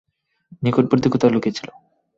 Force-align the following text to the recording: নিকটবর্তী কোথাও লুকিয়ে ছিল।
নিকটবর্তী 0.63 1.07
কোথাও 1.09 1.33
লুকিয়ে 1.33 1.55
ছিল। 1.57 1.69